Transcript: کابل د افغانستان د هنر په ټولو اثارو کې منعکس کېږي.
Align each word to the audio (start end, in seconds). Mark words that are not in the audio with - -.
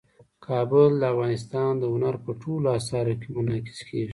کابل 0.45 0.91
د 0.99 1.03
افغانستان 1.13 1.71
د 1.77 1.83
هنر 1.93 2.15
په 2.25 2.31
ټولو 2.41 2.67
اثارو 2.79 3.13
کې 3.21 3.27
منعکس 3.35 3.79
کېږي. 3.87 4.09